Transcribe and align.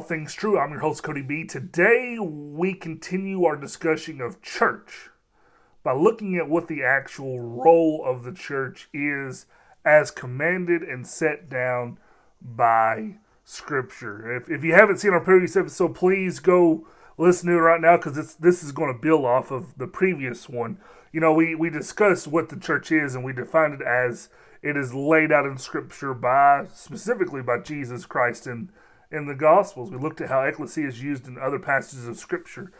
All 0.00 0.06
Things 0.06 0.32
True. 0.32 0.58
I'm 0.58 0.70
your 0.70 0.80
host, 0.80 1.02
Cody 1.02 1.20
B. 1.20 1.44
Today, 1.44 2.16
we 2.18 2.72
continue 2.72 3.44
our 3.44 3.54
discussion 3.54 4.22
of 4.22 4.40
church 4.40 5.10
by 5.82 5.92
looking 5.92 6.36
at 6.36 6.48
what 6.48 6.68
the 6.68 6.82
actual 6.82 7.38
role 7.38 8.02
of 8.02 8.22
the 8.22 8.32
church 8.32 8.88
is 8.94 9.44
as 9.84 10.10
commanded 10.10 10.80
and 10.80 11.06
set 11.06 11.50
down 11.50 11.98
by 12.40 13.16
Scripture. 13.44 14.34
If, 14.34 14.48
if 14.48 14.64
you 14.64 14.72
haven't 14.72 15.00
seen 15.00 15.12
our 15.12 15.20
previous 15.20 15.54
episode, 15.54 15.94
please 15.94 16.40
go 16.40 16.86
listen 17.18 17.50
to 17.50 17.56
it 17.56 17.58
right 17.58 17.82
now 17.82 17.98
because 17.98 18.36
this 18.36 18.64
is 18.64 18.72
going 18.72 18.90
to 18.90 18.98
build 18.98 19.26
off 19.26 19.50
of 19.50 19.76
the 19.76 19.86
previous 19.86 20.48
one. 20.48 20.78
You 21.12 21.20
know, 21.20 21.34
we, 21.34 21.54
we 21.54 21.68
discussed 21.68 22.26
what 22.26 22.48
the 22.48 22.58
church 22.58 22.90
is 22.90 23.14
and 23.14 23.22
we 23.22 23.34
defined 23.34 23.74
it 23.74 23.86
as 23.86 24.30
it 24.62 24.78
is 24.78 24.94
laid 24.94 25.30
out 25.30 25.44
in 25.44 25.58
Scripture 25.58 26.14
by, 26.14 26.68
specifically 26.72 27.42
by 27.42 27.58
Jesus 27.58 28.06
Christ 28.06 28.46
and 28.46 28.70
in 29.10 29.26
the 29.26 29.34
Gospels. 29.34 29.90
We 29.90 29.98
looked 29.98 30.20
at 30.20 30.28
how 30.28 30.42
ecclesia 30.42 30.86
is 30.86 31.02
used 31.02 31.26
in 31.26 31.38
other 31.38 31.58
passages 31.58 32.06
of 32.06 32.18
Scripture. 32.18 32.72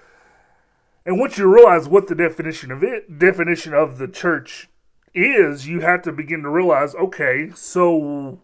And 1.05 1.19
once 1.19 1.39
you 1.39 1.53
realize 1.53 1.89
what 1.89 2.09
the 2.09 2.15
definition 2.15 2.71
of 2.71 2.83
it, 2.83 3.19
definition 3.19 3.75
of 3.75 3.99
the 3.99 4.09
church 4.09 4.69
is, 5.15 5.67
you 5.67 5.81
have 5.81 6.03
to 6.03 6.13
begin 6.13 6.43
to 6.43 6.51
realize, 6.51 6.95
okay, 6.95 7.51
so 7.55 8.41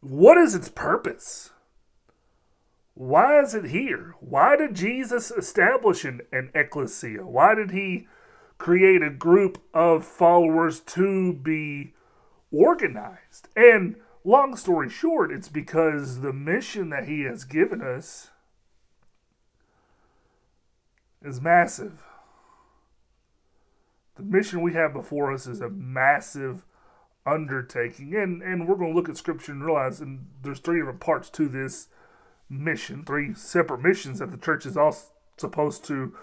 what 0.00 0.36
is 0.36 0.54
its 0.54 0.68
purpose? 0.68 1.50
Why 2.94 3.40
is 3.40 3.54
it 3.54 3.66
here? 3.66 4.14
Why 4.20 4.56
did 4.56 4.74
Jesus 4.74 5.30
establish 5.30 6.04
an, 6.04 6.20
an 6.30 6.50
ecclesia? 6.54 7.26
Why 7.26 7.54
did 7.54 7.70
he 7.70 8.06
create 8.58 9.02
a 9.02 9.10
group 9.10 9.62
of 9.72 10.04
followers 10.04 10.80
to 10.80 11.32
be 11.32 11.94
organized? 12.52 13.48
And 13.56 13.96
long 14.24 14.56
story 14.56 14.88
short, 14.88 15.30
it's 15.30 15.48
because 15.48 16.20
the 16.20 16.32
mission 16.32 16.90
that 16.90 17.06
he 17.06 17.22
has 17.22 17.44
given 17.44 17.82
us 17.82 18.30
is 21.22 21.40
massive. 21.40 22.02
The 24.16 24.22
mission 24.22 24.62
we 24.62 24.74
have 24.74 24.92
before 24.92 25.32
us 25.32 25.46
is 25.46 25.60
a 25.60 25.68
massive 25.68 26.64
undertaking. 27.26 28.14
And, 28.14 28.42
and 28.42 28.68
we're 28.68 28.76
going 28.76 28.92
to 28.92 28.96
look 28.96 29.08
at 29.08 29.16
scripture 29.16 29.52
and 29.52 29.64
realize 29.64 30.00
and 30.00 30.26
there's 30.42 30.60
three 30.60 30.78
different 30.78 31.00
parts 31.00 31.28
to 31.30 31.48
this 31.48 31.88
mission, 32.48 33.04
three 33.04 33.34
separate 33.34 33.82
missions 33.82 34.18
that 34.18 34.30
the 34.30 34.36
church 34.36 34.66
is 34.66 34.76
all 34.76 34.96
supposed 35.36 35.84
to 35.86 36.14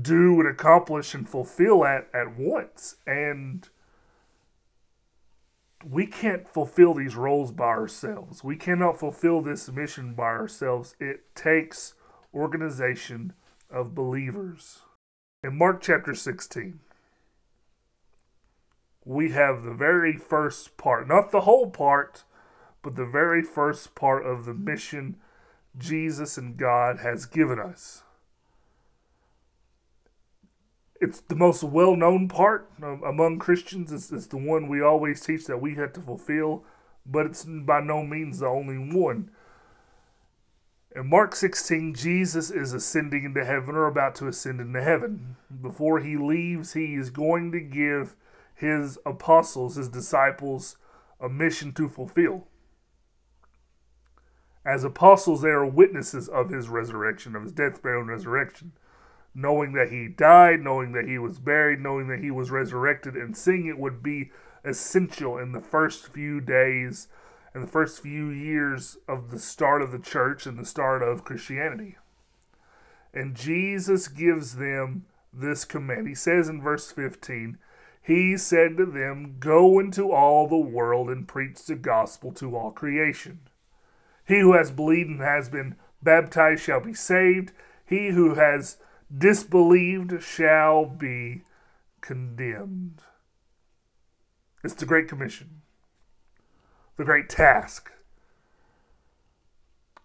do 0.00 0.40
and 0.40 0.48
accomplish 0.48 1.14
and 1.14 1.28
fulfill 1.28 1.84
at, 1.84 2.08
at 2.12 2.36
once. 2.36 2.96
And 3.06 3.68
we 5.88 6.06
can't 6.06 6.48
fulfill 6.48 6.94
these 6.94 7.16
roles 7.16 7.52
by 7.52 7.66
ourselves. 7.66 8.44
We 8.44 8.56
cannot 8.56 8.98
fulfill 8.98 9.40
this 9.40 9.70
mission 9.70 10.14
by 10.14 10.24
ourselves. 10.24 10.94
It 11.00 11.34
takes 11.34 11.94
organization 12.34 13.32
of 13.70 13.94
believers. 13.94 14.80
In 15.42 15.58
Mark 15.58 15.80
chapter 15.80 16.14
16, 16.14 16.80
we 19.04 19.30
have 19.32 19.62
the 19.62 19.74
very 19.74 20.16
first 20.16 20.76
part, 20.76 21.08
not 21.08 21.30
the 21.32 21.40
whole 21.42 21.70
part, 21.70 22.24
but 22.82 22.94
the 22.94 23.06
very 23.06 23.42
first 23.42 23.94
part 23.94 24.24
of 24.24 24.44
the 24.44 24.54
mission 24.54 25.16
Jesus 25.76 26.36
and 26.36 26.56
God 26.56 26.98
has 27.00 27.26
given 27.26 27.58
us 27.58 28.02
it's 31.02 31.20
the 31.22 31.34
most 31.34 31.64
well 31.64 31.96
known 31.96 32.28
part 32.28 32.70
um, 32.80 33.02
among 33.04 33.40
Christians. 33.40 33.90
It's, 33.90 34.12
it's 34.12 34.28
the 34.28 34.36
one 34.36 34.68
we 34.68 34.80
always 34.80 35.20
teach 35.20 35.46
that 35.46 35.60
we 35.60 35.74
have 35.74 35.92
to 35.94 36.00
fulfill, 36.00 36.64
but 37.04 37.26
it's 37.26 37.44
by 37.44 37.80
no 37.80 38.04
means 38.04 38.38
the 38.38 38.46
only 38.46 38.78
one. 38.78 39.30
In 40.94 41.08
Mark 41.08 41.34
16, 41.34 41.94
Jesus 41.94 42.50
is 42.50 42.72
ascending 42.72 43.24
into 43.24 43.44
heaven 43.44 43.74
or 43.74 43.86
about 43.86 44.14
to 44.16 44.28
ascend 44.28 44.60
into 44.60 44.80
heaven. 44.80 45.36
Before 45.60 45.98
he 45.98 46.16
leaves, 46.16 46.74
he 46.74 46.94
is 46.94 47.10
going 47.10 47.50
to 47.50 47.60
give 47.60 48.14
his 48.54 48.96
apostles, 49.04 49.74
his 49.74 49.88
disciples, 49.88 50.76
a 51.18 51.28
mission 51.28 51.72
to 51.72 51.88
fulfill. 51.88 52.46
As 54.64 54.84
apostles, 54.84 55.42
they 55.42 55.48
are 55.48 55.66
witnesses 55.66 56.28
of 56.28 56.50
his 56.50 56.68
resurrection, 56.68 57.34
of 57.34 57.42
his 57.42 57.52
death, 57.52 57.82
burial, 57.82 58.02
and 58.02 58.10
resurrection 58.10 58.72
knowing 59.34 59.72
that 59.72 59.90
he 59.90 60.08
died, 60.08 60.60
knowing 60.60 60.92
that 60.92 61.06
he 61.06 61.18
was 61.18 61.38
buried, 61.38 61.80
knowing 61.80 62.08
that 62.08 62.20
he 62.20 62.30
was 62.30 62.50
resurrected, 62.50 63.14
and 63.14 63.36
seeing 63.36 63.66
it 63.66 63.78
would 63.78 64.02
be 64.02 64.30
essential 64.64 65.38
in 65.38 65.52
the 65.52 65.60
first 65.60 66.08
few 66.08 66.40
days 66.40 67.08
and 67.54 67.62
the 67.62 67.70
first 67.70 68.02
few 68.02 68.28
years 68.28 68.96
of 69.08 69.30
the 69.30 69.38
start 69.38 69.82
of 69.82 69.92
the 69.92 69.98
church 69.98 70.46
and 70.46 70.58
the 70.58 70.64
start 70.64 71.02
of 71.02 71.24
Christianity. 71.24 71.96
And 73.12 73.34
Jesus 73.34 74.08
gives 74.08 74.56
them 74.56 75.04
this 75.32 75.64
command. 75.64 76.08
He 76.08 76.14
says 76.14 76.48
in 76.48 76.62
verse 76.62 76.90
15, 76.92 77.58
He 78.02 78.36
said 78.36 78.76
to 78.78 78.86
them, 78.86 79.36
Go 79.38 79.78
into 79.78 80.12
all 80.12 80.48
the 80.48 80.56
world 80.56 81.10
and 81.10 81.28
preach 81.28 81.64
the 81.64 81.74
gospel 81.74 82.32
to 82.32 82.56
all 82.56 82.70
creation. 82.70 83.40
He 84.26 84.40
who 84.40 84.54
has 84.54 84.70
believed 84.70 85.10
and 85.10 85.20
has 85.20 85.48
been 85.48 85.76
baptized 86.02 86.62
shall 86.62 86.80
be 86.80 86.94
saved. 86.94 87.52
He 87.84 88.10
who 88.10 88.34
has 88.34 88.78
disbelieved 89.16 90.22
shall 90.22 90.84
be 90.86 91.42
condemned. 92.00 93.00
It's 94.64 94.74
the 94.74 94.86
Great 94.86 95.08
Commission, 95.08 95.62
the 96.96 97.04
great 97.04 97.28
task. 97.28 97.90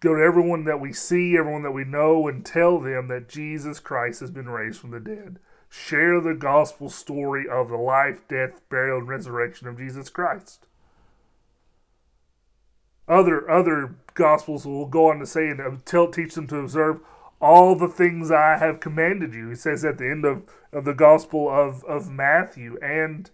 Go 0.00 0.14
to 0.14 0.22
everyone 0.22 0.64
that 0.64 0.80
we 0.80 0.92
see, 0.92 1.36
everyone 1.36 1.62
that 1.62 1.72
we 1.72 1.84
know, 1.84 2.28
and 2.28 2.46
tell 2.46 2.78
them 2.78 3.08
that 3.08 3.28
Jesus 3.28 3.80
Christ 3.80 4.20
has 4.20 4.30
been 4.30 4.48
raised 4.48 4.80
from 4.80 4.90
the 4.90 5.00
dead. 5.00 5.38
Share 5.68 6.20
the 6.20 6.34
gospel 6.34 6.88
story 6.88 7.46
of 7.48 7.68
the 7.68 7.76
life, 7.76 8.20
death, 8.28 8.60
burial, 8.68 8.98
and 8.98 9.08
resurrection 9.08 9.66
of 9.66 9.78
Jesus 9.78 10.08
Christ. 10.08 10.66
Other 13.08 13.50
other 13.50 13.96
gospels 14.14 14.66
will 14.66 14.86
go 14.86 15.10
on 15.10 15.18
to 15.18 15.26
say 15.26 15.48
and 15.48 15.84
tell 15.86 16.08
teach 16.08 16.34
them 16.34 16.46
to 16.48 16.58
observe 16.58 17.00
all 17.40 17.74
the 17.74 17.88
things 17.88 18.30
I 18.30 18.56
have 18.58 18.80
commanded 18.80 19.34
you. 19.34 19.50
He 19.50 19.54
says 19.54 19.84
at 19.84 19.98
the 19.98 20.10
end 20.10 20.24
of, 20.24 20.48
of 20.72 20.84
the 20.84 20.94
Gospel 20.94 21.48
of, 21.48 21.84
of 21.84 22.10
Matthew. 22.10 22.78
And 22.82 23.30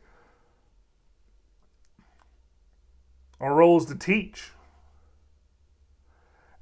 our 3.40 3.54
role 3.54 3.78
is 3.78 3.86
to 3.86 3.94
teach. 3.94 4.50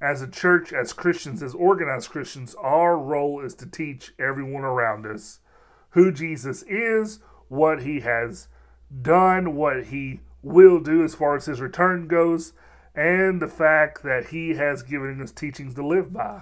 As 0.01 0.21
a 0.21 0.27
church, 0.27 0.73
as 0.73 0.91
Christians, 0.91 1.41
as 1.41 1.53
organized 1.53 2.09
Christians, 2.09 2.55
our 2.55 2.97
role 2.97 3.39
is 3.39 3.55
to 3.55 3.65
teach 3.65 4.13
everyone 4.19 4.63
around 4.63 5.05
us 5.05 5.39
who 5.91 6.11
Jesus 6.11 6.63
is, 6.63 7.19
what 7.47 7.83
he 7.83 8.01
has 8.01 8.47
done, 9.01 9.55
what 9.55 9.85
he 9.85 10.19
will 10.41 10.79
do 10.79 11.03
as 11.03 11.15
far 11.15 11.35
as 11.35 11.45
his 11.45 11.61
return 11.61 12.07
goes, 12.07 12.53
and 12.93 13.41
the 13.41 13.47
fact 13.47 14.03
that 14.03 14.27
he 14.27 14.55
has 14.55 14.83
given 14.83 15.21
us 15.21 15.31
teachings 15.31 15.75
to 15.75 15.85
live 15.85 16.11
by. 16.11 16.41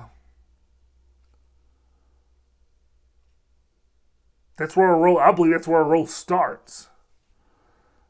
That's 4.62 4.78
where 4.78 4.90
our 4.90 5.00
role, 5.00 5.18
I 5.18 5.32
believe 5.32 5.54
that's 5.54 5.68
where 5.68 5.80
our 5.80 5.90
role 5.90 6.06
starts. 6.06 6.90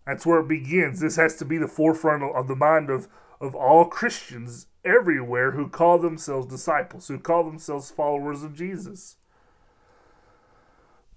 That's 0.05 0.25
where 0.25 0.41
it 0.41 0.49
begins. 0.49 0.99
This 0.99 1.15
has 1.15 1.37
to 1.37 1.45
be 1.45 1.57
the 1.57 1.65
forefront 1.65 2.23
of 2.23 2.49
the 2.49 2.57
mind 2.57 2.89
of, 2.89 3.07
of 3.39 3.55
all 3.55 3.85
Christians 3.85 4.67
everywhere 4.83 5.51
who 5.51 5.69
call 5.69 5.97
themselves 5.97 6.47
disciples, 6.47 7.07
who 7.07 7.19
call 7.19 7.45
themselves 7.45 7.89
followers 7.89 8.43
of 8.43 8.53
Jesus. 8.53 9.15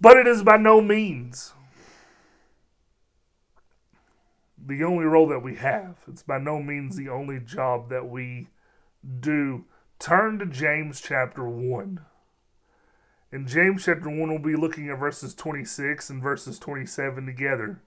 But 0.01 0.19
it 0.19 0.29
is 0.29 0.45
by 0.45 0.57
no 0.57 0.81
means 0.81 1.53
the 4.57 4.85
only 4.85 5.05
role 5.05 5.27
that 5.27 5.43
we 5.43 5.57
have. 5.57 5.97
It's 6.07 6.23
by 6.23 6.39
no 6.39 6.63
means 6.63 6.95
the 6.95 7.09
only 7.09 7.41
job 7.41 7.89
that 7.89 8.09
we 8.09 8.51
do. 9.19 9.65
Turn 9.99 10.39
to 10.39 10.47
James 10.47 11.01
chapter 11.01 11.43
1. 11.49 11.99
In 13.35 13.49
James 13.49 13.85
chapter 13.85 14.09
1, 14.09 14.17
we'll 14.17 14.39
be 14.39 14.55
looking 14.55 14.89
at 14.89 15.01
verses 15.01 15.35
26 15.35 16.09
and 16.09 16.23
verses 16.23 16.57
27 16.61 17.27
together. 17.27 17.83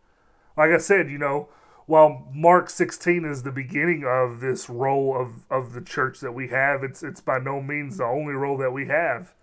Like 0.58 0.72
I 0.72 0.78
said, 0.78 1.10
you 1.10 1.18
know, 1.18 1.48
while 1.86 2.28
Mark 2.34 2.70
16 2.70 3.24
is 3.24 3.44
the 3.44 3.52
beginning 3.54 4.04
of 4.06 4.42
this 4.42 4.70
role 4.70 5.16
of, 5.18 5.46
of 5.50 5.72
the 5.72 5.80
church 5.80 6.20
that 6.20 6.34
we 6.34 6.50
have, 6.50 6.84
it's, 6.84 7.02
it's 7.02 7.22
by 7.22 7.40
no 7.40 7.62
means 7.62 7.96
the 7.96 8.04
only 8.04 8.34
role 8.34 8.58
that 8.58 8.74
we 8.74 8.88
have. 8.88 9.34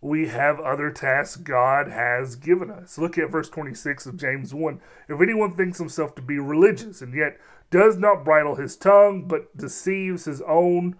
We 0.00 0.26
have 0.26 0.58
other 0.58 0.90
tasks 0.90 1.36
God 1.36 1.86
has 1.86 2.34
given 2.34 2.68
us. 2.68 2.98
Look 2.98 3.16
at 3.16 3.30
verse 3.30 3.48
26 3.48 4.06
of 4.06 4.16
James 4.16 4.52
1. 4.52 4.80
If 5.08 5.20
anyone 5.20 5.54
thinks 5.54 5.78
himself 5.78 6.16
to 6.16 6.22
be 6.22 6.40
religious 6.40 7.02
and 7.02 7.14
yet 7.14 7.38
does 7.70 7.96
not 7.96 8.24
bridle 8.24 8.56
his 8.56 8.74
tongue 8.74 9.28
but 9.28 9.56
deceives 9.56 10.24
his 10.24 10.42
own 10.42 10.96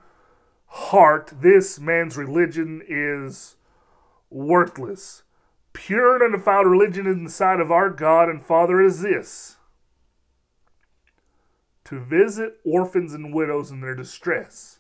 heart, 0.67 1.33
this 1.41 1.81
man's 1.81 2.17
religion 2.17 2.81
is 2.87 3.57
worthless. 4.31 5.23
Pure 5.73 6.17
and 6.17 6.25
undefiled 6.25 6.67
religion 6.67 7.07
in 7.07 7.25
the 7.25 7.31
sight 7.31 7.61
of 7.61 7.71
our 7.71 7.91
God 7.91 8.29
and 8.29 8.45
Father 8.45 8.81
is 8.81 9.03
this 9.03 9.57
to 11.85 11.99
visit 11.99 12.59
orphans 12.65 13.15
and 13.15 13.35
widows 13.35 13.71
in 13.71 13.81
their 13.81 13.97
distress, 13.97 14.79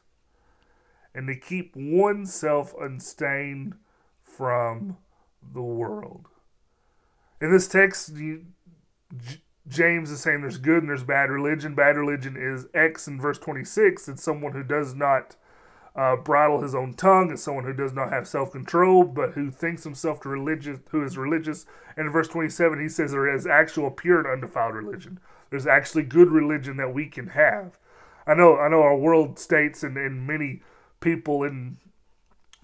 and 1.12 1.26
to 1.26 1.34
keep 1.34 1.74
oneself 1.74 2.72
unstained 2.80 3.74
from 4.22 4.96
the 5.42 5.62
world. 5.62 6.26
In 7.40 7.50
this 7.50 7.66
text, 7.66 8.12
James 9.66 10.10
is 10.10 10.20
saying 10.20 10.42
there's 10.42 10.58
good 10.58 10.82
and 10.82 10.88
there's 10.88 11.02
bad 11.02 11.30
religion. 11.30 11.74
Bad 11.74 11.96
religion 11.96 12.36
is 12.36 12.66
X 12.74 13.08
in 13.08 13.20
verse 13.20 13.38
26. 13.38 14.08
It's 14.08 14.22
someone 14.22 14.52
who 14.52 14.62
does 14.62 14.94
not 14.94 15.34
uh, 15.96 16.16
bridle 16.16 16.62
his 16.62 16.74
own 16.74 16.94
tongue. 16.94 17.32
as 17.32 17.42
someone 17.42 17.64
who 17.64 17.72
does 17.72 17.92
not 17.92 18.10
have 18.10 18.28
self 18.28 18.52
control, 18.52 19.04
but 19.04 19.32
who 19.32 19.50
thinks 19.50 19.84
himself 19.84 20.20
to 20.20 20.28
religious, 20.28 20.78
who 20.90 21.04
is 21.04 21.18
religious. 21.18 21.66
And 21.96 22.06
in 22.06 22.12
verse 22.12 22.28
27, 22.28 22.80
he 22.80 22.88
says 22.88 23.10
there 23.10 23.32
is 23.32 23.46
actual 23.46 23.90
pure 23.90 24.20
and 24.20 24.28
undefiled 24.28 24.74
religion. 24.74 25.18
There's 25.50 25.66
actually 25.66 26.04
good 26.04 26.30
religion 26.30 26.76
that 26.76 26.94
we 26.94 27.06
can 27.06 27.28
have. 27.28 27.78
I 28.26 28.34
know, 28.34 28.58
I 28.58 28.68
know, 28.68 28.82
our 28.82 28.96
world 28.96 29.38
states 29.38 29.82
and, 29.82 29.96
and 29.96 30.26
many 30.26 30.62
people 31.00 31.42
in 31.42 31.78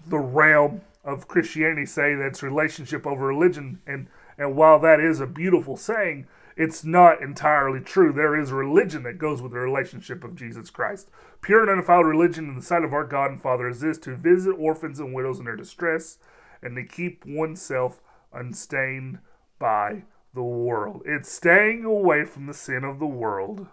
the 0.07 0.19
realm 0.19 0.83
of 1.05 1.29
Christianity 1.29 1.87
say 1.87 2.15
that 2.15 2.27
it's 2.27 2.43
relationship 2.43 3.07
over 3.07 3.27
religion, 3.27 3.81
and 3.87 4.09
and 4.39 4.55
while 4.55 4.79
that 4.81 5.01
is 5.01 5.21
a 5.21 5.27
beautiful 5.27 5.77
saying, 5.77 6.27
it's 6.57 6.85
not 6.85 7.21
entirely 7.21 7.81
true. 7.81 8.13
There 8.13 8.35
is 8.35 8.51
religion 8.51 9.03
that 9.03 9.19
goes 9.19 9.43
with 9.43 9.53
the 9.53 9.59
relationship 9.59 10.25
of 10.25 10.35
Jesus 10.35 10.71
Christ. 10.71 11.11
Pure 11.43 11.63
and 11.63 11.71
undefiled 11.71 12.07
religion 12.07 12.49
in 12.49 12.57
the 12.57 12.63
sight 12.63 12.83
of 12.83 12.95
our 12.95 13.05
God 13.05 13.31
and 13.31 13.43
Father 13.43 13.69
is 13.69 13.81
this 13.81 13.99
to 13.99 14.17
visit 14.17 14.53
orphans 14.59 14.99
and 14.99 15.13
widows 15.13 15.39
in 15.39 15.45
their 15.45 15.57
distress 15.57 16.19
and 16.63 16.75
to 16.77 16.85
keep 16.85 17.25
oneself 17.27 18.01
unstained 18.33 19.19
by 19.59 20.05
the 20.35 20.43
world. 20.43 21.03
It's 21.05 21.31
staying 21.31 21.85
away 21.85 22.25
from 22.25 22.47
the 22.47 22.55
sin 22.55 22.85
of 22.85 22.99
the 22.99 23.07
world. 23.07 23.67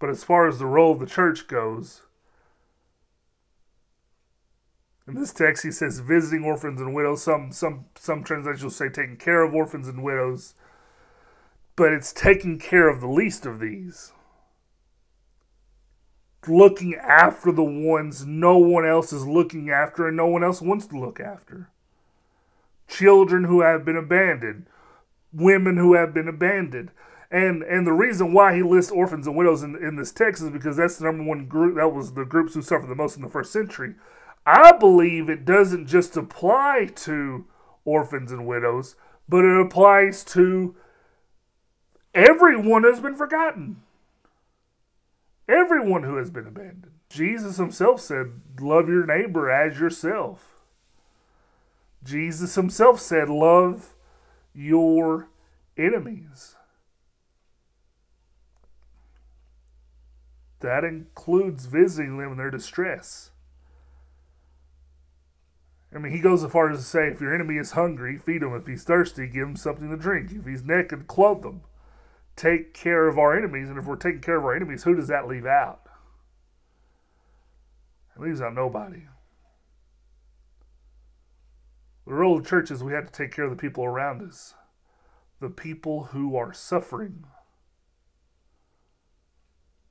But 0.00 0.10
as 0.10 0.24
far 0.24 0.48
as 0.48 0.58
the 0.58 0.66
role 0.66 0.92
of 0.92 0.98
the 0.98 1.06
church 1.06 1.46
goes, 1.46 2.02
in 5.06 5.14
this 5.14 5.32
text, 5.32 5.64
he 5.64 5.70
says 5.70 6.00
visiting 6.00 6.44
orphans 6.44 6.80
and 6.80 6.94
widows. 6.94 7.22
Some 7.22 7.52
some 7.52 7.86
some 7.96 8.22
translations 8.22 8.76
say 8.76 8.88
taking 8.88 9.16
care 9.16 9.42
of 9.42 9.54
orphans 9.54 9.88
and 9.88 10.02
widows, 10.02 10.54
but 11.76 11.92
it's 11.92 12.12
taking 12.12 12.58
care 12.58 12.88
of 12.88 13.00
the 13.00 13.08
least 13.08 13.46
of 13.46 13.60
these. 13.60 14.12
Looking 16.46 16.94
after 16.94 17.52
the 17.52 17.64
ones 17.64 18.26
no 18.26 18.58
one 18.58 18.86
else 18.86 19.12
is 19.12 19.26
looking 19.26 19.70
after 19.70 20.08
and 20.08 20.16
no 20.16 20.26
one 20.26 20.42
else 20.42 20.60
wants 20.60 20.86
to 20.86 20.98
look 20.98 21.20
after. 21.20 21.70
Children 22.88 23.44
who 23.44 23.60
have 23.62 23.84
been 23.84 23.96
abandoned, 23.96 24.66
women 25.32 25.76
who 25.76 25.94
have 25.94 26.12
been 26.12 26.28
abandoned. 26.28 26.90
And 27.30 27.62
and 27.62 27.86
the 27.86 27.92
reason 27.92 28.34
why 28.34 28.54
he 28.54 28.62
lists 28.62 28.92
orphans 28.92 29.26
and 29.26 29.36
widows 29.36 29.62
in, 29.62 29.76
in 29.76 29.96
this 29.96 30.12
text 30.12 30.42
is 30.42 30.50
because 30.50 30.76
that's 30.76 30.96
the 30.96 31.04
number 31.04 31.24
one 31.24 31.46
group 31.46 31.76
that 31.76 31.88
was 31.88 32.12
the 32.12 32.26
groups 32.26 32.54
who 32.54 32.60
suffered 32.60 32.90
the 32.90 32.94
most 32.94 33.16
in 33.16 33.22
the 33.22 33.28
first 33.28 33.52
century. 33.52 33.94
I 34.44 34.72
believe 34.72 35.30
it 35.30 35.44
doesn't 35.44 35.86
just 35.86 36.16
apply 36.16 36.90
to 36.96 37.46
orphans 37.84 38.32
and 38.32 38.46
widows, 38.46 38.96
but 39.28 39.44
it 39.44 39.60
applies 39.60 40.24
to 40.24 40.74
everyone 42.14 42.84
has 42.84 43.00
been 43.00 43.14
forgotten. 43.14 43.82
Everyone 45.48 46.04
who 46.04 46.16
has 46.16 46.30
been 46.30 46.46
abandoned. 46.46 46.92
Jesus 47.08 47.56
himself 47.56 48.00
said, 48.00 48.40
Love 48.60 48.88
your 48.88 49.06
neighbor 49.06 49.50
as 49.50 49.78
yourself. 49.78 50.62
Jesus 52.04 52.54
himself 52.54 53.00
said, 53.00 53.28
Love 53.28 53.94
your 54.54 55.28
enemies. 55.76 56.56
That 60.60 60.84
includes 60.84 61.66
visiting 61.66 62.18
them 62.18 62.32
in 62.32 62.38
their 62.38 62.50
distress. 62.50 63.30
I 65.94 65.98
mean, 65.98 66.12
he 66.12 66.20
goes 66.20 66.42
as 66.42 66.50
far 66.50 66.70
as 66.70 66.78
to 66.78 66.84
say, 66.84 67.08
if 67.08 67.20
your 67.20 67.34
enemy 67.34 67.56
is 67.56 67.72
hungry, 67.72 68.16
feed 68.16 68.42
him. 68.42 68.54
If 68.54 68.66
he's 68.66 68.84
thirsty, 68.84 69.26
give 69.26 69.48
him 69.48 69.56
something 69.56 69.90
to 69.90 69.96
drink. 69.96 70.30
If 70.32 70.46
he's 70.46 70.62
naked, 70.62 71.06
clothe 71.06 71.44
him. 71.44 71.62
Take 72.36 72.74
care 72.74 73.08
of 73.08 73.18
our 73.18 73.36
enemies. 73.36 73.68
And 73.68 73.78
if 73.78 73.84
we're 73.84 73.96
taking 73.96 74.20
care 74.20 74.36
of 74.36 74.44
our 74.44 74.54
enemies, 74.54 74.84
who 74.84 74.94
does 74.94 75.08
that 75.08 75.28
leave 75.28 75.46
out? 75.46 75.82
It 78.16 78.22
leaves 78.22 78.40
out 78.40 78.54
nobody. 78.54 79.02
The 82.06 82.14
role 82.14 82.38
of 82.38 82.46
church 82.46 82.70
is 82.70 82.82
we 82.82 82.92
have 82.92 83.06
to 83.06 83.12
take 83.12 83.32
care 83.32 83.44
of 83.44 83.50
the 83.50 83.56
people 83.56 83.84
around 83.84 84.22
us, 84.22 84.54
the 85.40 85.48
people 85.48 86.04
who 86.04 86.36
are 86.36 86.52
suffering. 86.52 87.24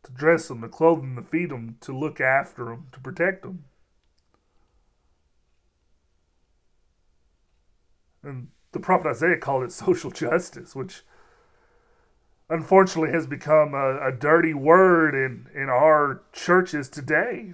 To 0.04 0.12
dress 0.12 0.48
them, 0.48 0.62
to 0.62 0.68
clothe 0.68 1.02
them, 1.02 1.16
to 1.16 1.22
feed 1.22 1.52
them, 1.52 1.78
to 1.82 1.98
look 1.98 2.20
after 2.20 2.66
them, 2.66 2.88
to 2.92 3.00
protect 3.00 3.44
them. 3.44 3.66
And 8.24 8.50
the 8.72 8.80
prophet 8.80 9.08
Isaiah 9.10 9.38
called 9.38 9.64
it 9.64 9.72
social 9.72 10.12
justice, 10.12 10.76
which 10.76 11.04
unfortunately 12.52 13.12
has 13.12 13.26
become 13.26 13.74
a, 13.74 14.08
a 14.08 14.12
dirty 14.12 14.54
word 14.54 15.16
in, 15.16 15.48
in 15.56 15.70
our 15.70 16.22
churches 16.34 16.90
today. 16.90 17.54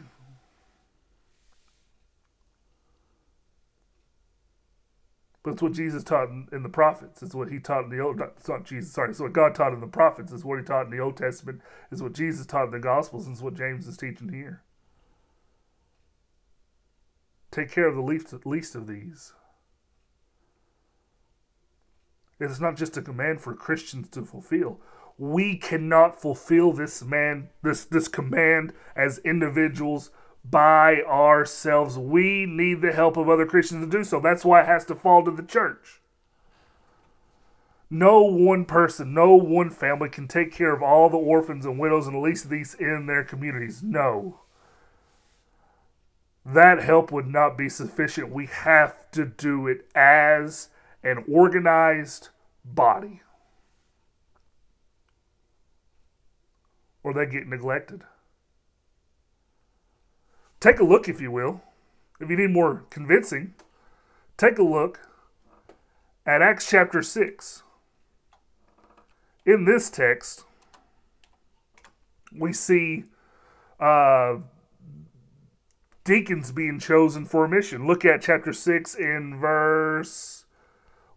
But 5.44 5.53
it's 5.53 5.61
what 5.61 5.73
Jesus 5.73 6.03
taught 6.03 6.29
in, 6.29 6.47
in, 6.51 6.63
the 6.63 6.69
prophets. 6.69 7.21
It's 7.23 7.35
what 7.35 7.49
he 7.49 7.59
taught 7.59 7.85
in 7.85 7.89
the 7.89 7.99
old. 7.99 8.19
It's 8.19 8.49
not 8.49 8.65
Jesus. 8.65 8.91
Sorry. 8.91 9.11
It's 9.11 9.19
what 9.19 9.31
God 9.31 9.55
taught 9.55 9.71
in 9.71 9.79
the 9.79 9.88
prophets. 9.88 10.33
It's 10.33 10.44
what 10.44 10.59
he 10.59 10.65
taught 10.65 10.85
in 10.85 10.91
the 10.91 11.00
Old 11.00 11.15
Testament. 11.15 11.61
It's 11.89 12.01
what 12.01 12.11
Jesus 12.11 12.45
taught 12.45 12.65
in 12.65 12.71
the 12.71 12.79
Gospels. 12.79 13.27
And 13.27 13.33
it's 13.33 13.41
what 13.41 13.53
James 13.53 13.88
is 13.88 13.95
teaching 13.95 14.33
here. 14.33 14.63
Take 17.50 17.71
care 17.71 17.88
of 17.88 17.95
the 17.95 18.01
least, 18.01 18.33
least 18.45 18.75
of 18.75 18.88
these. 18.88 19.31
It 22.39 22.51
is 22.51 22.62
not 22.62 22.75
just 22.78 22.98
a 22.98 23.01
command 23.01 23.42
for 23.42 23.54
Christians 23.56 24.10
to 24.10 24.24
fulfill. 24.24 24.80
We 25.18 25.57
cannot 25.57 26.22
fulfill 26.22 26.74
this 26.74 27.03
man 27.03 27.50
this 27.63 27.86
this 27.86 28.08
command 28.08 28.74
as 28.96 29.17
individuals 29.20 30.12
by 30.46 31.01
ourselves. 31.01 31.98
We 31.98 32.46
need 32.46 32.82
the 32.82 32.94
help 32.94 33.17
of 33.17 33.27
other 33.27 33.46
Christians 33.46 33.86
to 33.86 33.89
do 33.89 34.03
so. 34.03 34.20
That's 34.20 34.46
why 34.46 34.62
it 34.62 34.67
has 34.67 34.86
to 34.86 34.96
fall 34.96 35.25
to 35.25 35.32
the 35.32 35.44
church. 35.44 36.01
No 37.89 38.22
one 38.22 38.65
person, 38.65 39.13
no 39.13 39.36
one 39.36 39.70
family 39.70 40.10
can 40.10 40.27
take 40.27 40.51
care 40.51 40.74
of 40.74 40.84
all 40.84 41.10
the 41.10 41.17
orphans 41.17 41.65
and 41.65 41.79
widows 41.79 42.06
and 42.06 42.17
at 42.17 42.22
least 42.22 42.50
these 42.50 42.74
in 42.74 43.06
their 43.06 43.24
communities. 43.24 43.82
No. 43.82 44.41
That 46.46 46.84
help 46.84 47.12
would 47.12 47.27
not 47.27 47.58
be 47.58 47.70
sufficient. 47.70 48.32
We 48.32 48.46
have 48.48 49.10
to 49.12 49.25
do 49.25 49.67
it 49.67 49.89
as 49.96 50.70
an 51.07 51.23
organized 51.31 52.29
body. 52.65 53.21
Or 57.01 57.13
they 57.13 57.25
get 57.25 57.47
neglected. 57.47 58.03
Take 60.59 60.79
a 60.79 60.83
look, 60.83 61.07
if 61.07 61.21
you 61.21 61.31
will. 61.31 61.61
If 62.19 62.29
you 62.29 62.35
need 62.35 62.49
more 62.49 62.85
convincing, 62.89 63.53
take 64.35 64.57
a 64.57 64.63
look 64.63 64.99
at 66.25 66.41
Acts 66.41 66.69
chapter 66.69 67.01
6. 67.01 67.63
In 69.45 69.63
this 69.63 69.89
text, 69.89 70.43
we 72.37 72.51
see 72.51 73.05
uh, 73.79 74.39
deacons 76.03 76.51
being 76.51 76.79
chosen 76.79 77.25
for 77.25 77.45
a 77.45 77.49
mission. 77.49 77.87
Look 77.87 78.03
at 78.03 78.21
chapter 78.21 78.51
6 78.51 78.95
in 78.95 79.39
verse 79.39 80.47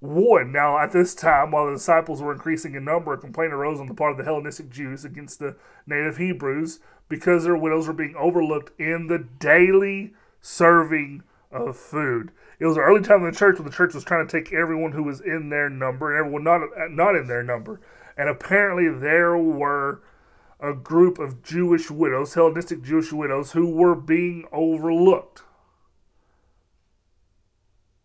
1. 0.01 0.51
Now, 0.51 0.79
at 0.79 0.93
this 0.93 1.15
time, 1.15 1.51
while 1.51 1.67
the 1.67 1.73
disciples 1.73 2.23
were 2.23 2.33
increasing 2.33 2.75
in 2.75 2.85
number, 2.85 3.13
a 3.13 3.19
complaint 3.19 3.53
arose 3.53 3.81
on 3.81 3.87
the 3.87 3.95
part 3.95 4.13
of 4.13 4.19
the 4.19 4.25
Hellenistic 4.25 4.71
Jews 4.71 5.05
against 5.05 5.39
the 5.39 5.57
native 5.87 6.17
Hebrews 6.17 6.81
because 7.09 7.45
their 7.45 7.57
widows 7.57 7.87
were 7.87 7.93
being 7.93 8.17
overlooked 8.17 8.79
in 8.81 9.09
the 9.09 9.19
daily 9.19 10.15
serving 10.41 11.23
of 11.51 11.77
food. 11.77 12.31
It 12.59 12.67
was 12.67 12.77
an 12.77 12.83
early 12.83 13.03
time 13.03 13.25
in 13.25 13.31
the 13.31 13.39
church 13.39 13.59
when 13.59 13.67
the 13.67 13.75
church 13.75 13.95
was 13.95 14.05
trying 14.05 14.27
to 14.27 14.33
take 14.33 14.53
everyone 14.53 14.93
who 14.93 15.03
was 15.03 15.21
in 15.21 15.51
their 15.51 15.69
number 15.69 16.11
and 16.11 16.19
everyone 16.19 16.45
not, 16.45 16.91
not 16.91 17.17
in 17.17 17.27
their 17.27 17.43
number. 17.43 17.81
And 18.17 18.29
apparently, 18.29 18.89
there 18.89 19.37
were 19.37 20.03
a 20.61 20.75
group 20.75 21.19
of 21.19 21.43
Jewish 21.43 21.91
widows, 21.91 22.35
Hellenistic 22.35 22.83
Jewish 22.83 23.13
widows, 23.13 23.53
who 23.53 23.67
were 23.67 23.95
being 23.95 24.47
overlooked. 24.53 25.43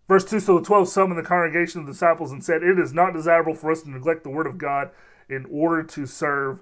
Verse 0.08 0.26
2 0.26 0.40
So 0.40 0.60
the 0.60 0.66
twelve 0.66 0.88
summoned 0.88 1.18
the 1.18 1.28
congregation 1.28 1.82
of 1.82 1.88
the 1.88 1.94
disciples 1.94 2.32
and 2.32 2.44
said, 2.44 2.64
It 2.64 2.80
is 2.80 2.94
not 2.94 3.14
desirable 3.14 3.56
for 3.56 3.72
us 3.72 3.82
to 3.84 3.90
neglect 3.90 4.24
the 4.24 4.30
word 4.30 4.48
of 4.48 4.58
God 4.58 4.92
in 5.30 5.46
order 5.50 5.84
to 5.84 6.06
serve 6.06 6.62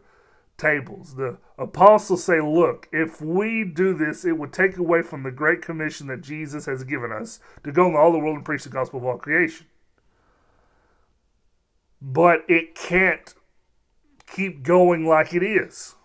tables. 0.57 1.15
The 1.15 1.37
apostles 1.57 2.23
say, 2.23 2.39
Look, 2.39 2.87
if 2.91 3.21
we 3.21 3.63
do 3.63 3.93
this, 3.93 4.23
it 4.23 4.37
would 4.37 4.53
take 4.53 4.77
away 4.77 5.01
from 5.01 5.23
the 5.23 5.31
great 5.31 5.61
commission 5.61 6.07
that 6.07 6.21
Jesus 6.21 6.65
has 6.65 6.83
given 6.83 7.11
us 7.11 7.39
to 7.63 7.71
go 7.71 7.87
into 7.87 7.97
all 7.97 8.11
the 8.11 8.19
world 8.19 8.37
and 8.37 8.45
preach 8.45 8.63
the 8.63 8.69
gospel 8.69 8.99
of 8.99 9.05
all 9.05 9.17
creation. 9.17 9.67
But 12.01 12.43
it 12.47 12.75
can't 12.75 13.33
keep 14.27 14.63
going 14.63 15.05
like 15.05 15.33
it 15.33 15.43
is. 15.43 15.95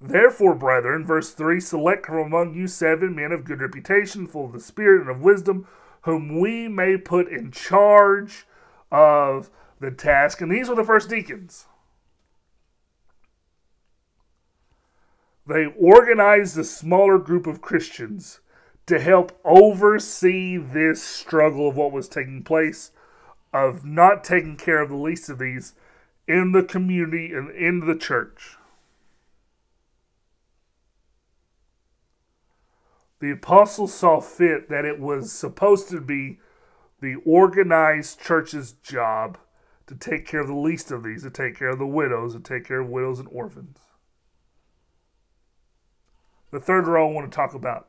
Therefore, 0.00 0.54
brethren, 0.54 1.04
verse 1.04 1.32
3 1.32 1.60
select 1.60 2.06
from 2.06 2.18
among 2.18 2.54
you 2.54 2.66
seven 2.68 3.14
men 3.14 3.32
of 3.32 3.44
good 3.44 3.60
reputation, 3.60 4.26
full 4.26 4.46
of 4.46 4.52
the 4.52 4.60
Spirit 4.60 5.02
and 5.02 5.10
of 5.10 5.20
wisdom, 5.20 5.66
whom 6.02 6.38
we 6.40 6.68
may 6.68 6.96
put 6.96 7.28
in 7.28 7.50
charge 7.50 8.46
of 8.90 9.50
the 9.80 9.90
task. 9.90 10.40
And 10.40 10.50
these 10.50 10.68
were 10.68 10.74
the 10.74 10.84
first 10.84 11.08
deacons. 11.08 11.66
They 15.46 15.66
organized 15.66 16.56
a 16.58 16.64
smaller 16.64 17.18
group 17.18 17.46
of 17.46 17.60
Christians 17.60 18.40
to 18.86 19.00
help 19.00 19.38
oversee 19.44 20.56
this 20.56 21.02
struggle 21.02 21.68
of 21.68 21.76
what 21.76 21.92
was 21.92 22.08
taking 22.08 22.42
place, 22.42 22.92
of 23.52 23.84
not 23.84 24.22
taking 24.22 24.56
care 24.56 24.80
of 24.80 24.90
the 24.90 24.96
least 24.96 25.28
of 25.28 25.38
these 25.38 25.74
in 26.26 26.52
the 26.52 26.62
community 26.62 27.32
and 27.32 27.50
in 27.50 27.86
the 27.86 27.96
church. 27.96 28.56
The 33.20 33.30
apostles 33.30 33.94
saw 33.94 34.20
fit 34.20 34.68
that 34.68 34.84
it 34.84 34.98
was 34.98 35.30
supposed 35.30 35.88
to 35.90 36.00
be 36.00 36.38
the 37.00 37.16
organized 37.24 38.20
church's 38.20 38.72
job 38.72 39.38
to 39.86 39.94
take 39.94 40.26
care 40.26 40.40
of 40.40 40.46
the 40.46 40.54
least 40.54 40.90
of 40.90 41.02
these, 41.02 41.22
to 41.22 41.30
take 41.30 41.58
care 41.58 41.68
of 41.68 41.78
the 41.78 41.86
widows, 41.86 42.34
to 42.34 42.40
take 42.40 42.66
care 42.66 42.80
of 42.80 42.88
widows 42.88 43.18
and 43.18 43.28
orphans. 43.30 43.78
The 46.50 46.60
third 46.60 46.86
row 46.86 47.08
I 47.08 47.12
want 47.12 47.30
to 47.30 47.34
talk 47.34 47.54
about 47.54 47.88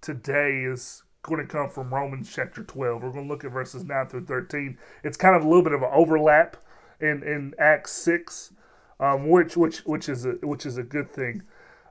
today 0.00 0.62
is 0.62 1.02
going 1.22 1.44
to 1.44 1.52
come 1.52 1.68
from 1.68 1.92
Romans 1.92 2.32
chapter 2.32 2.62
12. 2.62 3.02
We're 3.02 3.10
going 3.10 3.26
to 3.26 3.32
look 3.32 3.44
at 3.44 3.50
verses 3.50 3.84
9 3.84 4.06
through 4.08 4.26
13. 4.26 4.78
It's 5.02 5.16
kind 5.16 5.34
of 5.34 5.44
a 5.44 5.48
little 5.48 5.64
bit 5.64 5.72
of 5.72 5.82
an 5.82 5.90
overlap 5.92 6.56
in, 7.00 7.22
in 7.22 7.54
Acts 7.58 7.92
6, 7.92 8.52
um, 9.00 9.28
which, 9.28 9.56
which, 9.56 9.78
which, 9.80 10.08
is 10.08 10.24
a, 10.24 10.32
which 10.42 10.64
is 10.64 10.78
a 10.78 10.82
good 10.82 11.10
thing. 11.10 11.42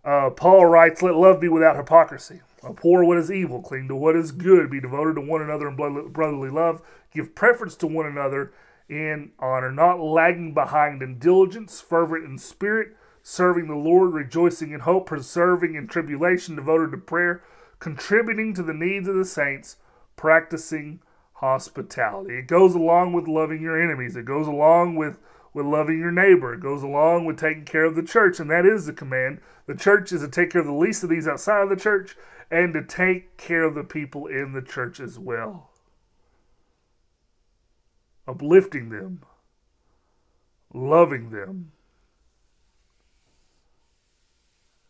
Uh, 0.06 0.30
Paul 0.30 0.68
writes, 0.68 1.02
Let 1.02 1.16
love 1.16 1.40
be 1.40 1.50
without 1.50 1.76
hypocrisy. 1.76 2.42
Abhor 2.64 3.04
what 3.04 3.18
is 3.18 3.32
evil, 3.32 3.62
cling 3.62 3.88
to 3.88 3.96
what 3.96 4.16
is 4.16 4.32
good, 4.32 4.70
be 4.70 4.80
devoted 4.80 5.16
to 5.16 5.22
one 5.22 5.42
another 5.42 5.68
in 5.68 5.76
brotherly 5.76 6.50
love, 6.50 6.82
give 7.12 7.36
preference 7.36 7.76
to 7.78 7.88
one 7.88 8.06
another 8.06 8.54
in 8.88 9.32
honor, 9.40 9.72
not 9.72 10.00
lagging 10.00 10.54
behind 10.54 11.02
in 11.02 11.18
diligence, 11.18 11.82
fervent 11.82 12.24
in 12.24 12.38
spirit, 12.38 12.96
serving 13.24 13.68
the 13.68 13.76
Lord, 13.76 14.14
rejoicing 14.14 14.72
in 14.72 14.82
hope, 14.82 15.08
preserving 15.08 15.76
in 15.76 15.88
tribulation, 15.88 16.56
devoted 16.56 16.92
to 16.92 16.98
prayer, 16.98 17.42
contributing 17.80 18.54
to 18.54 18.64
the 18.64 18.74
needs 18.74 19.08
of 19.08 19.16
the 19.16 19.26
saints, 19.26 19.78
practicing 20.16 21.00
hospitality. 21.34 22.38
It 22.38 22.48
goes 22.48 22.76
along 22.76 23.14
with 23.14 23.28
loving 23.28 23.62
your 23.62 23.82
enemies. 23.82 24.16
It 24.16 24.26
goes 24.26 24.48
along 24.48 24.96
with 24.96 25.18
with 25.56 25.66
loving 25.66 25.98
your 25.98 26.12
neighbor. 26.12 26.54
It 26.54 26.60
goes 26.60 26.84
along 26.84 27.24
with 27.24 27.40
taking 27.40 27.64
care 27.64 27.86
of 27.86 27.96
the 27.96 28.04
church, 28.04 28.42
and 28.42 28.52
that 28.52 28.66
is 28.66 28.86
the 28.86 28.94
command. 28.94 29.40
The 29.68 29.74
church 29.74 30.12
is 30.12 30.20
to 30.22 30.28
take 30.28 30.52
care 30.52 30.60
of 30.60 30.68
the 30.68 30.74
least 30.74 31.02
of 31.02 31.10
these 31.10 31.30
outside 31.30 31.64
of 31.64 31.70
the 31.70 31.78
church 31.78 32.18
and 32.52 32.74
to 32.74 32.84
take 32.84 33.38
care 33.38 33.64
of 33.64 33.74
the 33.74 33.86
people 33.86 34.28
in 34.28 34.52
the 34.52 34.62
church 34.62 35.00
as 35.00 35.18
well. 35.18 35.70
Uplifting 38.28 38.90
them, 38.90 39.22
loving 40.74 41.30
them, 41.30 41.72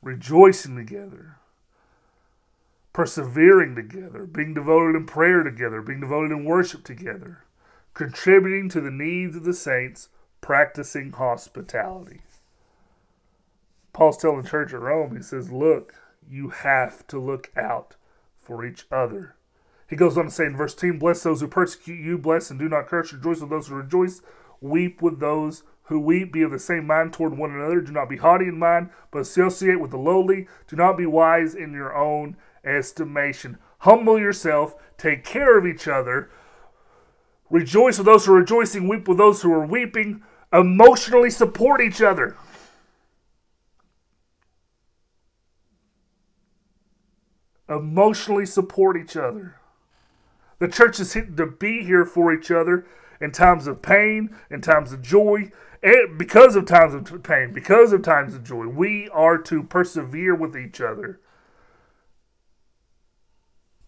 rejoicing 0.02 0.76
together, 0.76 1.38
persevering 2.92 3.76
together, 3.76 4.26
being 4.26 4.56
devoted 4.56 4.96
in 4.96 5.06
prayer 5.06 5.44
together, 5.44 5.84
being 5.84 6.02
devoted 6.02 6.32
in 6.32 6.44
worship 6.44 6.84
together, 6.84 7.44
contributing 7.94 8.68
to 8.68 8.82
the 8.82 8.90
needs 8.90 9.36
of 9.36 9.44
the 9.44 9.54
saints 9.54 10.10
practicing 10.46 11.12
hospitality. 11.12 12.22
Paul's 13.94 14.18
telling 14.18 14.44
the 14.44 14.48
church 14.48 14.76
at 14.76 14.80
Rome, 14.80 15.16
he 15.16 15.24
says, 15.24 15.52
Look, 15.52 15.96
you 16.30 16.50
have 16.50 17.08
to 17.08 17.18
look 17.18 17.52
out 17.58 17.96
for 18.38 18.64
each 18.64 18.86
other. 18.92 19.38
He 19.90 19.96
goes 19.96 20.20
on 20.20 20.26
to 20.26 20.30
say 20.30 20.46
in 20.46 20.56
verse 20.56 20.76
10 20.76 21.00
Bless 21.00 21.24
those 21.24 21.42
who 21.42 21.48
persecute 21.48 22.00
you, 22.00 22.20
bless 22.20 22.52
and 22.52 22.60
do 22.60 22.70
not 22.70 22.86
curse, 22.86 23.12
rejoice 23.12 23.42
with 23.42 23.50
those 23.50 23.70
who 23.70 23.74
rejoice, 23.74 24.22
weep 24.62 25.02
with 25.02 25.20
those 25.20 25.64
who 25.86 26.00
weep, 26.00 26.32
be 26.32 26.44
of 26.44 26.52
the 26.52 26.60
same 26.60 26.86
mind 26.86 27.12
toward 27.12 27.36
one 27.36 27.50
another. 27.50 27.82
Do 27.82 27.92
not 27.92 28.08
be 28.08 28.18
haughty 28.18 28.46
in 28.46 28.60
mind, 28.60 28.92
but 29.10 29.24
associate 29.24 29.80
with 29.80 29.90
the 29.90 29.98
lowly. 29.98 30.48
Do 30.68 30.76
not 30.76 30.96
be 30.96 31.08
wise 31.08 31.56
in 31.56 31.74
your 31.74 31.98
own 31.98 32.38
estimation. 32.64 33.58
Humble 33.80 34.20
yourself, 34.20 34.76
take 35.00 35.24
care 35.24 35.58
of 35.58 35.66
each 35.66 35.88
other. 35.88 36.30
Rejoice 37.50 37.98
with 37.98 38.06
those 38.06 38.28
who 38.28 38.34
are 38.34 38.42
rejoicing, 38.42 38.88
weep 38.88 39.08
with 39.08 39.18
those 39.18 39.42
who 39.42 39.52
are 39.52 39.66
weeping 39.66 40.22
emotionally 40.56 41.30
support 41.30 41.82
each 41.82 42.02
other. 42.02 42.38
Emotionally 47.68 48.46
support 48.46 48.96
each 48.96 49.18
other. 49.18 49.56
The 50.60 50.68
church 50.68 51.00
is 51.00 51.14
to 51.14 51.46
be 51.48 51.84
here 51.84 52.06
for 52.06 52.34
each 52.34 52.52
other 52.52 52.86
in 53.20 53.32
times 53.32 53.68
of 53.68 53.82
pain, 53.82 54.36
in 54.50 54.62
times 54.62 54.94
of 54.94 55.02
joy, 55.02 55.52
and 55.84 56.18
because 56.18 56.56
of 56.56 56.66
times 56.66 57.12
of 57.12 57.24
pain, 57.24 57.52
because 57.52 57.92
of 57.92 58.04
times 58.04 58.36
of 58.36 58.44
joy. 58.44 58.68
We 58.68 59.10
are 59.10 59.38
to 59.40 59.64
persevere 59.64 60.36
with 60.36 60.56
each 60.56 60.80
other. 60.80 61.20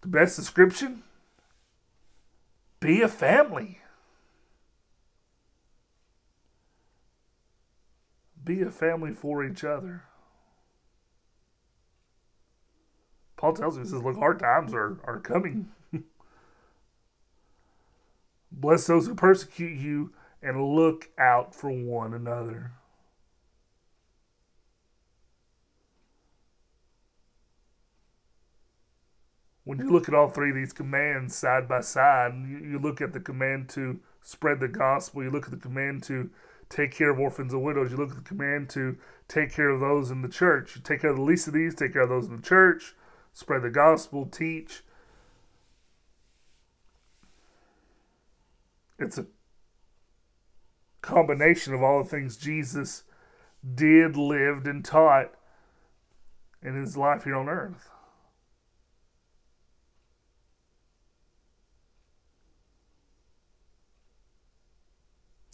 The 0.02 0.08
best 0.08 0.36
description 0.36 1.02
be 2.80 3.00
a 3.00 3.08
family. 3.08 3.80
Be 8.48 8.62
a 8.62 8.70
family 8.70 9.12
for 9.12 9.44
each 9.44 9.62
other. 9.62 10.04
Paul 13.36 13.52
tells 13.52 13.76
me, 13.76 13.84
he 13.84 13.90
says, 13.90 14.02
look, 14.02 14.16
hard 14.16 14.40
times 14.40 14.72
are, 14.72 14.98
are 15.04 15.20
coming. 15.20 15.68
Bless 18.50 18.86
those 18.86 19.06
who 19.06 19.14
persecute 19.14 19.78
you 19.78 20.12
and 20.42 20.74
look 20.74 21.10
out 21.18 21.54
for 21.54 21.70
one 21.70 22.14
another. 22.14 22.72
When 29.62 29.78
you 29.78 29.90
look 29.90 30.08
at 30.08 30.14
all 30.14 30.30
three 30.30 30.48
of 30.48 30.56
these 30.56 30.72
commands 30.72 31.36
side 31.36 31.68
by 31.68 31.82
side, 31.82 32.32
you, 32.48 32.58
you 32.58 32.78
look 32.78 33.02
at 33.02 33.12
the 33.12 33.20
command 33.20 33.68
to 33.70 34.00
spread 34.22 34.60
the 34.60 34.68
gospel, 34.68 35.22
you 35.22 35.30
look 35.30 35.44
at 35.44 35.50
the 35.50 35.58
command 35.58 36.02
to 36.04 36.30
take 36.68 36.92
care 36.92 37.10
of 37.10 37.18
orphans 37.18 37.52
and 37.52 37.62
widows. 37.62 37.90
You 37.90 37.96
look 37.96 38.10
at 38.10 38.16
the 38.16 38.22
command 38.22 38.68
to 38.70 38.96
take 39.26 39.52
care 39.52 39.70
of 39.70 39.80
those 39.80 40.10
in 40.10 40.22
the 40.22 40.28
church. 40.28 40.76
You 40.76 40.82
take 40.82 41.02
care 41.02 41.10
of 41.10 41.16
the 41.16 41.22
least 41.22 41.48
of 41.48 41.54
these, 41.54 41.74
take 41.74 41.92
care 41.92 42.02
of 42.02 42.08
those 42.08 42.26
in 42.26 42.36
the 42.36 42.42
church, 42.42 42.94
spread 43.32 43.62
the 43.62 43.70
gospel, 43.70 44.26
teach. 44.26 44.82
It's 48.98 49.18
a 49.18 49.26
combination 51.02 51.72
of 51.72 51.82
all 51.82 52.02
the 52.02 52.08
things 52.08 52.36
Jesus 52.36 53.04
did, 53.74 54.16
lived, 54.16 54.66
and 54.66 54.84
taught 54.84 55.32
in 56.62 56.74
his 56.74 56.96
life 56.96 57.24
here 57.24 57.36
on 57.36 57.48
earth. 57.48 57.90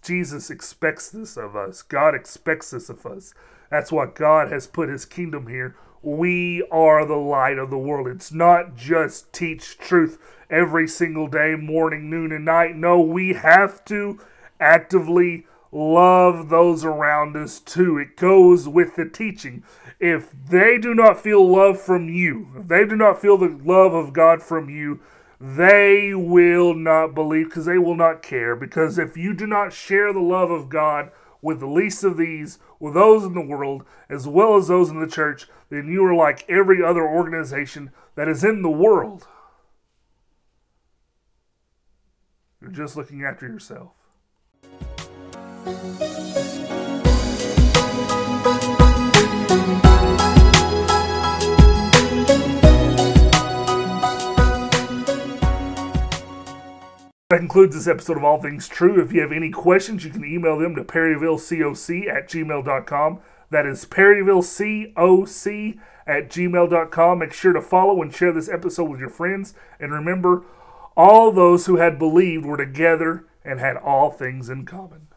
Jesus 0.04 0.50
expects 0.50 1.08
this 1.08 1.36
of 1.36 1.56
us. 1.56 1.82
God 1.82 2.14
expects 2.14 2.70
this 2.70 2.88
of 2.88 3.04
us. 3.06 3.34
That's 3.70 3.90
why 3.90 4.06
God 4.06 4.52
has 4.52 4.66
put 4.66 4.88
his 4.88 5.04
kingdom 5.04 5.48
here. 5.48 5.74
We 6.02 6.66
are 6.70 7.06
the 7.06 7.16
light 7.16 7.58
of 7.58 7.70
the 7.70 7.78
world. 7.78 8.08
It's 8.08 8.30
not 8.30 8.76
just 8.76 9.32
teach 9.32 9.78
truth 9.78 10.18
every 10.50 10.86
single 10.86 11.26
day, 11.26 11.56
morning, 11.56 12.10
noon, 12.10 12.30
and 12.30 12.44
night. 12.44 12.76
No, 12.76 13.00
we 13.00 13.32
have 13.32 13.84
to 13.86 14.20
actively 14.60 15.46
love 15.72 16.50
those 16.50 16.84
around 16.84 17.36
us 17.36 17.58
too. 17.58 17.98
It 17.98 18.16
goes 18.16 18.68
with 18.68 18.96
the 18.96 19.08
teaching. 19.08 19.64
If 19.98 20.30
they 20.48 20.78
do 20.78 20.94
not 20.94 21.20
feel 21.20 21.48
love 21.48 21.80
from 21.80 22.08
you, 22.08 22.48
if 22.58 22.68
they 22.68 22.84
do 22.84 22.96
not 22.96 23.20
feel 23.20 23.38
the 23.38 23.58
love 23.64 23.94
of 23.94 24.12
God 24.12 24.42
from 24.42 24.68
you, 24.68 25.00
they 25.46 26.14
will 26.14 26.72
not 26.72 27.14
believe 27.14 27.50
because 27.50 27.66
they 27.66 27.76
will 27.76 27.96
not 27.96 28.22
care. 28.22 28.56
Because 28.56 28.98
if 28.98 29.14
you 29.14 29.34
do 29.34 29.46
not 29.46 29.74
share 29.74 30.10
the 30.10 30.20
love 30.20 30.50
of 30.50 30.70
God 30.70 31.10
with 31.42 31.60
the 31.60 31.66
least 31.66 32.02
of 32.02 32.16
these, 32.16 32.58
with 32.80 32.94
those 32.94 33.24
in 33.24 33.34
the 33.34 33.42
world, 33.42 33.84
as 34.08 34.26
well 34.26 34.56
as 34.56 34.68
those 34.68 34.88
in 34.88 35.00
the 35.00 35.06
church, 35.06 35.46
then 35.68 35.86
you 35.86 36.02
are 36.06 36.14
like 36.14 36.48
every 36.48 36.82
other 36.82 37.06
organization 37.06 37.90
that 38.14 38.26
is 38.26 38.42
in 38.42 38.62
the 38.62 38.70
world. 38.70 39.26
You're 42.62 42.70
just 42.70 42.96
looking 42.96 43.22
after 43.22 43.46
yourself. 43.46 43.92
Concludes 57.44 57.76
this 57.76 57.86
episode 57.86 58.16
of 58.16 58.24
All 58.24 58.40
Things 58.40 58.66
True. 58.66 58.98
If 59.02 59.12
you 59.12 59.20
have 59.20 59.30
any 59.30 59.50
questions, 59.50 60.02
you 60.02 60.10
can 60.10 60.24
email 60.24 60.56
them 60.56 60.74
to 60.76 60.82
perryvillecoc 60.82 62.08
at 62.08 62.26
gmail.com. 62.26 63.20
That 63.50 63.66
is 63.66 63.84
PerryvilleCOC 63.84 65.78
at 66.06 66.30
gmail.com. 66.30 67.18
Make 67.18 67.34
sure 67.34 67.52
to 67.52 67.60
follow 67.60 68.00
and 68.00 68.14
share 68.14 68.32
this 68.32 68.48
episode 68.48 68.84
with 68.84 68.98
your 68.98 69.10
friends. 69.10 69.52
And 69.78 69.92
remember, 69.92 70.44
all 70.96 71.30
those 71.30 71.66
who 71.66 71.76
had 71.76 71.98
believed 71.98 72.46
were 72.46 72.56
together 72.56 73.26
and 73.44 73.60
had 73.60 73.76
all 73.76 74.10
things 74.10 74.48
in 74.48 74.64
common. 74.64 75.08